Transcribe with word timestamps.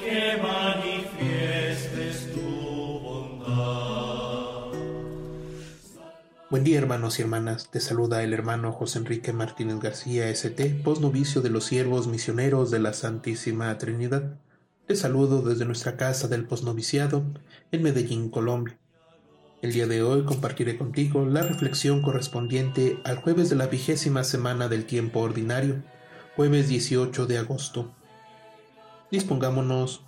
que 0.00 0.38
manifiestes 0.42 2.32
tu 2.32 2.40
bondad. 3.00 4.72
Buen 6.50 6.64
día 6.64 6.78
hermanos 6.78 7.18
y 7.18 7.22
hermanas, 7.22 7.70
te 7.70 7.80
saluda 7.80 8.22
el 8.22 8.32
hermano 8.32 8.72
José 8.72 8.98
Enrique 8.98 9.32
Martínez 9.32 9.80
García 9.80 10.28
ST, 10.28 10.82
posnovicio 10.84 11.40
de 11.40 11.50
los 11.50 11.64
siervos 11.64 12.06
misioneros 12.06 12.70
de 12.70 12.80
la 12.80 12.92
Santísima 12.92 13.76
Trinidad. 13.78 14.34
Te 14.86 14.96
saludo 14.96 15.42
desde 15.42 15.64
nuestra 15.64 15.96
casa 15.96 16.28
del 16.28 16.44
posnoviciado 16.44 17.22
en 17.70 17.82
Medellín, 17.82 18.28
Colombia. 18.28 18.76
El 19.62 19.72
día 19.72 19.86
de 19.86 20.02
hoy 20.02 20.24
compartiré 20.24 20.76
contigo 20.76 21.24
la 21.24 21.42
reflexión 21.42 22.02
correspondiente 22.02 22.98
al 23.04 23.16
jueves 23.16 23.48
de 23.48 23.54
la 23.56 23.68
vigésima 23.68 24.24
semana 24.24 24.68
del 24.68 24.86
tiempo 24.86 25.20
ordinario, 25.20 25.84
jueves 26.36 26.68
18 26.68 27.26
de 27.26 27.38
agosto. 27.38 27.92
Dispongámonos 29.10 30.02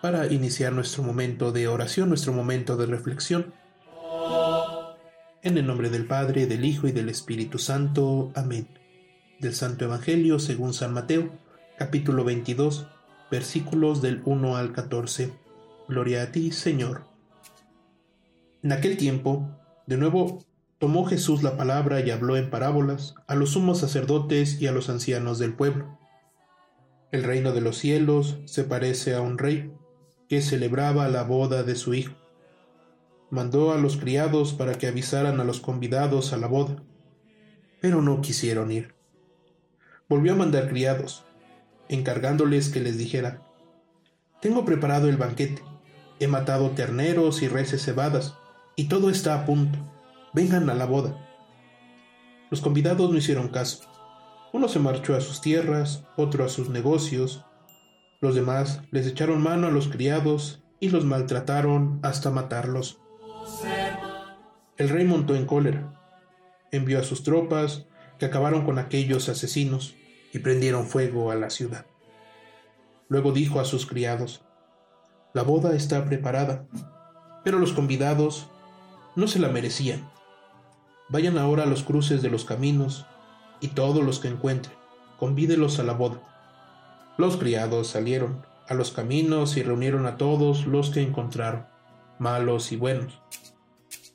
para 0.00 0.32
iniciar 0.32 0.72
nuestro 0.72 1.02
momento 1.02 1.50
de 1.50 1.66
oración, 1.66 2.08
nuestro 2.08 2.32
momento 2.32 2.76
de 2.76 2.86
reflexión. 2.86 3.52
En 5.42 5.58
el 5.58 5.66
nombre 5.66 5.90
del 5.90 6.06
Padre, 6.06 6.46
del 6.46 6.64
Hijo 6.64 6.86
y 6.86 6.92
del 6.92 7.08
Espíritu 7.08 7.58
Santo. 7.58 8.30
Amén. 8.36 8.68
Del 9.40 9.54
Santo 9.54 9.84
Evangelio 9.84 10.38
según 10.38 10.74
San 10.74 10.92
Mateo, 10.92 11.30
capítulo 11.76 12.24
22, 12.24 12.86
versículos 13.30 14.00
del 14.00 14.22
1 14.24 14.56
al 14.56 14.72
14. 14.72 15.32
Gloria 15.88 16.22
a 16.22 16.32
ti, 16.32 16.52
Señor. 16.52 17.04
En 18.62 18.72
aquel 18.72 18.96
tiempo, 18.96 19.48
de 19.86 19.96
nuevo 19.96 20.44
tomó 20.78 21.04
Jesús 21.04 21.42
la 21.42 21.56
palabra 21.56 22.00
y 22.00 22.10
habló 22.10 22.36
en 22.36 22.50
parábolas 22.50 23.14
a 23.26 23.34
los 23.34 23.50
sumos 23.50 23.78
sacerdotes 23.78 24.60
y 24.60 24.66
a 24.66 24.72
los 24.72 24.88
ancianos 24.88 25.38
del 25.38 25.54
pueblo. 25.54 25.98
El 27.10 27.24
reino 27.24 27.52
de 27.52 27.60
los 27.60 27.78
cielos 27.78 28.38
se 28.44 28.64
parece 28.64 29.14
a 29.14 29.20
un 29.20 29.38
rey 29.38 29.72
que 30.28 30.42
celebraba 30.42 31.08
la 31.08 31.22
boda 31.22 31.62
de 31.62 31.74
su 31.74 31.94
hijo 31.94 32.14
mandó 33.30 33.72
a 33.72 33.78
los 33.78 33.96
criados 33.96 34.54
para 34.54 34.74
que 34.74 34.86
avisaran 34.86 35.40
a 35.40 35.44
los 35.44 35.60
convidados 35.60 36.32
a 36.32 36.36
la 36.36 36.46
boda, 36.46 36.82
pero 37.80 38.02
no 38.02 38.20
quisieron 38.20 38.70
ir. 38.70 38.94
Volvió 40.08 40.32
a 40.32 40.36
mandar 40.36 40.68
criados, 40.68 41.24
encargándoles 41.88 42.70
que 42.70 42.80
les 42.80 42.96
dijeran, 42.96 43.42
Tengo 44.40 44.64
preparado 44.64 45.08
el 45.08 45.16
banquete, 45.16 45.62
he 46.20 46.26
matado 46.26 46.70
terneros 46.70 47.42
y 47.42 47.48
reses 47.48 47.84
cebadas, 47.84 48.34
y 48.76 48.88
todo 48.88 49.10
está 49.10 49.34
a 49.34 49.44
punto, 49.44 49.78
vengan 50.32 50.68
a 50.70 50.74
la 50.74 50.86
boda. 50.86 51.16
Los 52.50 52.60
convidados 52.60 53.10
no 53.10 53.18
hicieron 53.18 53.48
caso. 53.48 53.84
Uno 54.52 54.68
se 54.68 54.78
marchó 54.78 55.14
a 55.14 55.20
sus 55.20 55.40
tierras, 55.40 56.04
otro 56.16 56.44
a 56.44 56.48
sus 56.48 56.70
negocios, 56.70 57.44
los 58.20 58.34
demás 58.34 58.82
les 58.90 59.06
echaron 59.06 59.40
mano 59.40 59.68
a 59.68 59.70
los 59.70 59.86
criados 59.86 60.60
y 60.80 60.88
los 60.88 61.04
maltrataron 61.04 62.00
hasta 62.02 62.30
matarlos. 62.30 62.98
El 64.76 64.88
rey 64.88 65.04
montó 65.04 65.36
en 65.36 65.46
cólera, 65.46 65.94
envió 66.72 66.98
a 66.98 67.04
sus 67.04 67.22
tropas, 67.22 67.86
que 68.18 68.26
acabaron 68.26 68.64
con 68.64 68.80
aquellos 68.80 69.28
asesinos 69.28 69.94
y 70.32 70.40
prendieron 70.40 70.86
fuego 70.86 71.30
a 71.30 71.36
la 71.36 71.50
ciudad. 71.50 71.86
Luego 73.08 73.30
dijo 73.30 73.60
a 73.60 73.64
sus 73.64 73.86
criados, 73.86 74.44
La 75.32 75.44
boda 75.44 75.76
está 75.76 76.04
preparada, 76.04 76.66
pero 77.44 77.60
los 77.60 77.72
convidados 77.72 78.50
no 79.14 79.28
se 79.28 79.38
la 79.38 79.48
merecían. 79.48 80.10
Vayan 81.08 81.38
ahora 81.38 81.64
a 81.64 81.66
los 81.66 81.82
cruces 81.82 82.22
de 82.22 82.30
los 82.30 82.44
caminos 82.44 83.06
y 83.60 83.68
todos 83.68 84.04
los 84.04 84.18
que 84.18 84.28
encuentren, 84.28 84.76
convídelos 85.18 85.78
a 85.78 85.82
la 85.82 85.94
boda. 85.94 86.20
Los 87.16 87.36
criados 87.36 87.88
salieron 87.88 88.46
a 88.68 88.74
los 88.74 88.92
caminos 88.92 89.56
y 89.56 89.62
reunieron 89.62 90.06
a 90.06 90.16
todos 90.16 90.66
los 90.66 90.90
que 90.90 91.00
encontraron, 91.00 91.66
malos 92.18 92.72
y 92.72 92.76
buenos 92.76 93.20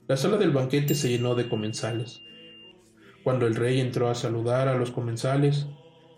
la 0.05 0.17
sala 0.17 0.35
del 0.35 0.51
banquete 0.51 0.95
se 0.95 1.07
llenó 1.07 1.33
de 1.33 1.47
comensales. 1.47 2.19
Cuando 3.23 3.47
el 3.47 3.55
rey 3.55 3.79
entró 3.79 4.09
a 4.09 4.15
saludar 4.15 4.67
a 4.67 4.75
los 4.75 4.91
comensales, 4.91 5.65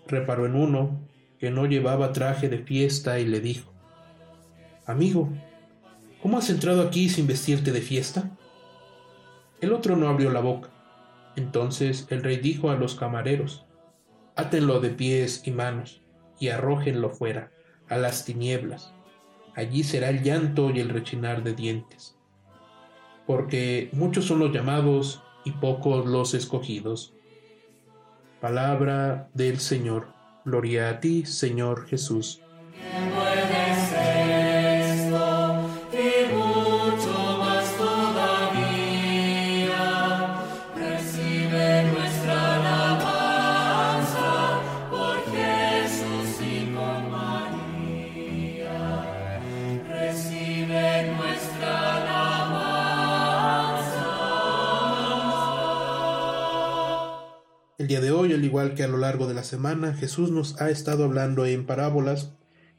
reparó 0.08 0.48
en 0.48 0.56
uno 0.56 1.08
que 1.38 1.52
no 1.52 1.68
llevaba 1.68 2.12
traje 2.12 2.50
de 2.50 2.58
fiesta 2.58 3.20
y 3.20 3.28
le 3.28 3.42
dijo, 3.42 3.72
Amigo, 4.88 5.30
¿cómo 6.20 6.40
has 6.40 6.50
entrado 6.50 6.82
aquí 6.82 7.10
sin 7.10 7.28
vestirte 7.28 7.72
de 7.72 7.82
fiesta? 7.82 8.36
El 9.62 9.74
otro 9.74 9.96
no 9.96 10.08
abrió 10.08 10.32
la 10.32 10.42
boca. 10.42 10.70
Entonces 11.36 12.08
el 12.10 12.24
rey 12.24 12.38
dijo 12.38 12.70
a 12.70 12.76
los 12.76 12.96
camareros, 12.96 13.66
Átenlo 14.36 14.80
de 14.80 14.90
pies 14.90 15.44
y 15.46 15.52
manos 15.52 16.02
y 16.40 16.50
arrójenlo 16.50 17.10
fuera, 17.10 17.52
a 17.88 17.98
las 17.98 18.26
tinieblas. 18.26 18.94
Allí 19.56 19.84
será 19.84 20.10
el 20.10 20.24
llanto 20.24 20.70
y 20.72 20.80
el 20.80 20.90
rechinar 20.90 21.44
de 21.44 21.54
dientes 21.54 22.16
porque 23.26 23.90
muchos 23.92 24.26
son 24.26 24.40
los 24.40 24.52
llamados 24.52 25.24
y 25.44 25.52
pocos 25.52 26.06
los 26.06 26.34
escogidos. 26.34 27.14
Palabra 28.40 29.30
del 29.34 29.60
Señor. 29.60 30.08
Gloria 30.44 30.90
a 30.90 31.00
ti, 31.00 31.26
Señor 31.26 31.88
Jesús. 31.88 32.42
El 57.86 57.90
día 57.90 58.02
de 58.02 58.10
hoy, 58.10 58.34
al 58.34 58.44
igual 58.44 58.74
que 58.74 58.82
a 58.82 58.88
lo 58.88 58.98
largo 58.98 59.28
de 59.28 59.36
la 59.36 59.44
semana, 59.44 59.94
Jesús 59.94 60.32
nos 60.32 60.60
ha 60.60 60.72
estado 60.72 61.04
hablando 61.04 61.46
en 61.46 61.68
parábolas 61.68 62.32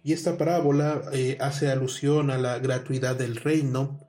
y 0.03 0.13
esta 0.13 0.37
parábola 0.37 1.01
eh, 1.13 1.39
hace 1.41 1.71
alusión 1.71 2.33
a 2.33 2.39
la 2.39 2.59
gratuidad 2.59 3.15
del 3.15 3.37
reino 3.37 4.01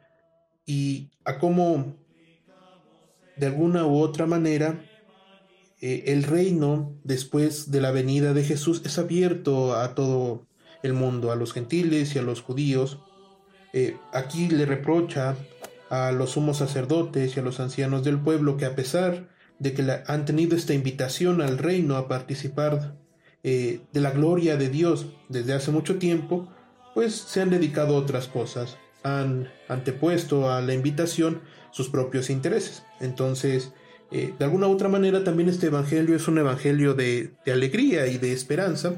y 0.65 1.11
a 1.23 1.37
cómo 1.37 1.97
de 3.35 3.45
alguna 3.45 3.85
u 3.85 3.99
otra 3.99 4.25
manera 4.25 4.83
eh, 5.81 6.05
el 6.07 6.23
reino 6.23 6.99
después 7.03 7.69
de 7.69 7.79
la 7.79 7.91
venida 7.91 8.33
de 8.33 8.43
Jesús 8.43 8.81
es 8.83 8.97
abierto 8.97 9.75
a 9.75 9.93
todo 9.93 10.47
el 10.81 10.93
mundo, 10.93 11.31
a 11.31 11.35
los 11.35 11.53
gentiles 11.53 12.15
y 12.15 12.17
a 12.17 12.23
los 12.23 12.41
judíos. 12.41 13.01
Eh, 13.71 13.97
aquí 14.13 14.49
le 14.49 14.65
reprocha 14.65 15.35
a 15.91 16.11
los 16.11 16.31
sumos 16.31 16.57
sacerdotes 16.57 17.37
y 17.37 17.39
a 17.39 17.43
los 17.43 17.59
ancianos 17.59 18.03
del 18.03 18.19
pueblo 18.19 18.57
que 18.57 18.65
a 18.65 18.75
pesar 18.75 19.36
de 19.59 19.73
que 19.73 19.85
han 20.05 20.25
tenido 20.25 20.55
esta 20.55 20.73
invitación 20.73 21.41
al 21.41 21.57
reino 21.57 21.95
a 21.95 22.07
participar 22.07 22.95
eh, 23.43 23.81
de 23.93 24.01
la 24.01 24.11
gloria 24.11 24.57
de 24.57 24.69
Dios 24.69 25.07
desde 25.29 25.53
hace 25.53 25.71
mucho 25.71 25.97
tiempo, 25.97 26.51
pues 26.93 27.15
se 27.15 27.41
han 27.41 27.49
dedicado 27.49 27.95
a 27.95 27.99
otras 27.99 28.27
cosas, 28.27 28.77
han 29.03 29.49
antepuesto 29.67 30.51
a 30.51 30.61
la 30.61 30.73
invitación 30.73 31.41
sus 31.71 31.89
propios 31.89 32.29
intereses. 32.29 32.83
Entonces, 32.99 33.73
eh, 34.11 34.33
de 34.37 34.45
alguna 34.45 34.67
otra 34.67 34.89
manera 34.89 35.23
también 35.23 35.49
este 35.49 35.67
evangelio 35.67 36.15
es 36.15 36.27
un 36.27 36.37
evangelio 36.37 36.93
de, 36.93 37.33
de 37.45 37.51
alegría 37.51 38.07
y 38.07 38.17
de 38.17 38.33
esperanza, 38.33 38.95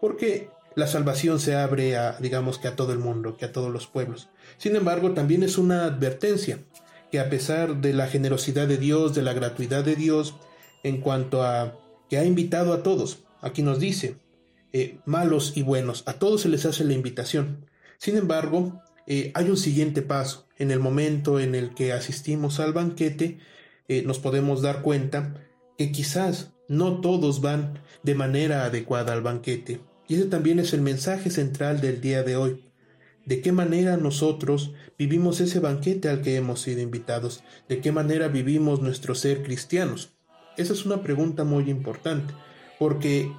porque 0.00 0.50
la 0.74 0.86
salvación 0.86 1.38
se 1.38 1.54
abre 1.54 1.96
a, 1.96 2.16
digamos 2.18 2.58
que 2.58 2.68
a 2.68 2.76
todo 2.76 2.92
el 2.92 2.98
mundo, 2.98 3.36
que 3.36 3.44
a 3.44 3.52
todos 3.52 3.70
los 3.70 3.86
pueblos. 3.86 4.30
Sin 4.56 4.76
embargo, 4.76 5.12
también 5.12 5.42
es 5.42 5.58
una 5.58 5.84
advertencia 5.84 6.58
que 7.12 7.20
a 7.20 7.28
pesar 7.28 7.82
de 7.82 7.92
la 7.92 8.06
generosidad 8.06 8.66
de 8.66 8.78
Dios, 8.78 9.14
de 9.14 9.20
la 9.20 9.34
gratuidad 9.34 9.84
de 9.84 9.96
Dios, 9.96 10.34
en 10.82 11.02
cuanto 11.02 11.42
a 11.42 11.78
que 12.08 12.16
ha 12.16 12.24
invitado 12.24 12.72
a 12.72 12.82
todos, 12.82 13.24
aquí 13.42 13.62
nos 13.62 13.78
dice, 13.78 14.16
eh, 14.72 14.98
malos 15.04 15.52
y 15.54 15.62
buenos, 15.62 16.04
a 16.06 16.14
todos 16.14 16.40
se 16.40 16.48
les 16.48 16.64
hace 16.64 16.84
la 16.84 16.94
invitación. 16.94 17.66
Sin 17.98 18.16
embargo, 18.16 18.82
eh, 19.06 19.30
hay 19.34 19.50
un 19.50 19.58
siguiente 19.58 20.00
paso. 20.00 20.48
En 20.56 20.70
el 20.70 20.80
momento 20.80 21.38
en 21.38 21.54
el 21.54 21.74
que 21.74 21.92
asistimos 21.92 22.60
al 22.60 22.72
banquete, 22.72 23.38
eh, 23.88 24.02
nos 24.06 24.18
podemos 24.18 24.62
dar 24.62 24.80
cuenta 24.80 25.34
que 25.76 25.92
quizás 25.92 26.52
no 26.66 27.02
todos 27.02 27.42
van 27.42 27.78
de 28.02 28.14
manera 28.14 28.64
adecuada 28.64 29.12
al 29.12 29.20
banquete. 29.20 29.80
Y 30.08 30.14
ese 30.14 30.24
también 30.24 30.58
es 30.58 30.72
el 30.72 30.80
mensaje 30.80 31.28
central 31.28 31.82
del 31.82 32.00
día 32.00 32.22
de 32.22 32.36
hoy 32.36 32.71
de 33.24 33.40
qué 33.40 33.52
manera 33.52 33.96
nosotros 33.96 34.72
vivimos 34.98 35.40
ese 35.40 35.60
banquete 35.60 36.08
al 36.08 36.22
que 36.22 36.36
hemos 36.36 36.60
sido 36.60 36.80
invitados, 36.80 37.42
de 37.68 37.80
qué 37.80 37.92
manera 37.92 38.28
vivimos 38.28 38.80
nuestro 38.80 39.14
ser 39.14 39.42
cristianos. 39.42 40.14
Esa 40.56 40.72
es 40.72 40.84
una 40.84 41.02
pregunta 41.02 41.44
muy 41.44 41.70
importante, 41.70 42.34
porque 42.78 43.32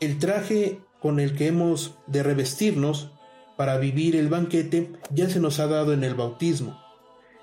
el 0.00 0.18
traje 0.18 0.80
con 1.00 1.20
el 1.20 1.34
que 1.34 1.46
hemos 1.46 1.96
de 2.06 2.22
revestirnos 2.22 3.10
para 3.56 3.78
vivir 3.78 4.16
el 4.16 4.28
banquete 4.28 4.92
ya 5.10 5.28
se 5.28 5.40
nos 5.40 5.60
ha 5.60 5.66
dado 5.66 5.92
en 5.92 6.04
el 6.04 6.14
bautismo. 6.14 6.80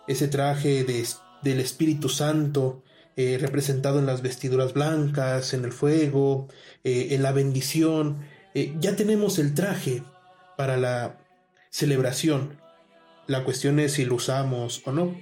Ese 0.07 0.28
traje 0.28 0.84
del 0.84 1.60
Espíritu 1.60 2.10
Santo, 2.10 2.84
eh, 3.16 3.38
representado 3.39 4.00
en 4.00 4.06
las 4.06 4.22
vestiduras 4.22 4.74
blancas, 4.74 5.54
en 5.54 5.66
el 5.66 5.72
fuego, 5.72 6.48
eh, 6.84 7.10
en 7.12 7.24
la 7.24 7.31
bendición, 7.31 8.31
Eh, 8.56 8.75
ya 8.80 8.96
tenemos 8.96 9.39
el 9.39 9.56
traje 9.56 10.04
para 10.57 10.78
la 10.78 11.18
celebración. 11.74 12.60
La 13.25 13.44
cuestión 13.44 13.80
es 13.80 13.94
si 13.94 14.06
lo 14.06 14.16
usamos 14.16 14.84
o 14.86 14.92
no. 14.92 15.16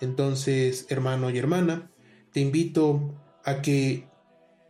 Entonces, 0.00 0.86
hermano 0.88 1.30
y 1.30 1.38
hermana, 1.38 1.90
te 2.32 2.38
invito 2.38 3.12
a 3.44 3.60
que 3.60 4.06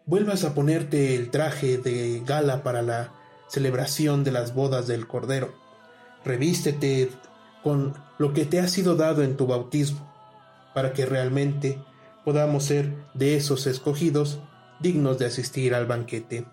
vuelvas 0.07 0.45
a 0.45 0.55
ponerte 0.55 1.15
el 1.15 1.31
traje 1.31 1.77
de 1.77 2.23
gala 2.25 2.63
para 2.63 2.81
la 2.81 3.13
celebración 3.49 4.25
de 4.25 4.33
las 4.33 4.55
bodas 4.55 4.87
del 4.87 5.07
Cordero. 5.07 5.55
Revístete 6.25 7.11
con 7.63 7.95
lo 8.19 8.33
que 8.33 8.47
te 8.47 8.59
ha 8.59 8.67
sido 8.67 8.97
dado 8.97 9.23
en 9.23 9.37
tu 9.37 9.47
bautismo, 9.47 10.11
para 10.75 10.95
que 10.95 11.05
realmente 11.05 11.79
podamos 12.25 12.65
ser 12.65 12.95
de 13.13 13.37
esos 13.37 13.67
escogidos 13.67 14.41
dignos 14.81 15.19
de 15.19 15.27
asistir 15.27 15.75
al 15.75 15.85
banquete. 15.85 16.47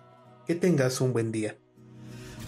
Que 0.46 0.54
tengas 0.54 1.00
un 1.00 1.14
buen 1.14 1.32
día. 1.32 1.56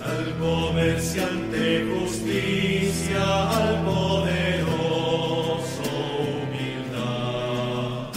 Al 0.03 0.35
comerciante 0.39 1.87
justicia, 1.93 3.51
al 3.51 3.85
poderoso 3.85 5.83
humildad. 6.33 8.09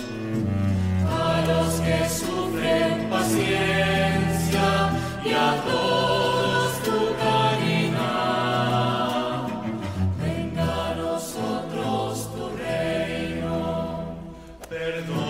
A 1.05 1.43
los 1.45 1.73
que 1.81 2.07
sufren 2.09 3.09
paciencia 3.09 4.67
y 5.25 5.33
a 5.33 5.61
todos 5.67 6.83
tu 6.83 6.99
caridad. 7.17 8.27
Venga 10.21 10.91
a 10.91 10.95
nosotros 10.95 12.29
tu 12.33 12.43
reino. 12.63 14.15
Perdón. 14.69 15.22